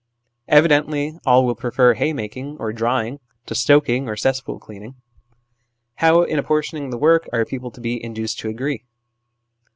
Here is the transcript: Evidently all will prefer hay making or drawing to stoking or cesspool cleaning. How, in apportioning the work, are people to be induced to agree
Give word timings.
Evidently 0.47 1.19
all 1.27 1.45
will 1.45 1.53
prefer 1.53 1.93
hay 1.93 2.11
making 2.11 2.57
or 2.57 2.73
drawing 2.73 3.19
to 3.45 3.53
stoking 3.53 4.09
or 4.09 4.15
cesspool 4.15 4.57
cleaning. 4.57 4.95
How, 5.97 6.23
in 6.23 6.39
apportioning 6.39 6.89
the 6.89 6.97
work, 6.97 7.29
are 7.31 7.45
people 7.45 7.69
to 7.69 7.81
be 7.81 8.03
induced 8.03 8.39
to 8.39 8.49
agree 8.49 8.83